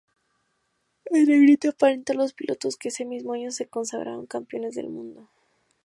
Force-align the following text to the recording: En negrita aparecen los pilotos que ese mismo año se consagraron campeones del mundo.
En 1.05 1.25
negrita 1.27 1.69
aparecen 1.69 2.17
los 2.17 2.33
pilotos 2.33 2.75
que 2.75 2.87
ese 2.87 3.05
mismo 3.05 3.33
año 3.33 3.51
se 3.51 3.67
consagraron 3.67 4.25
campeones 4.25 4.73
del 4.73 4.89
mundo. 4.89 5.29